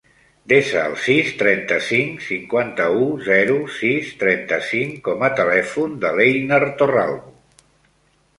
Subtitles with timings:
[0.51, 7.37] Desa el sis, trenta-cinc, cinquanta-u, zero, sis, trenta-cinc com a telèfon de l'Einar Torralbo.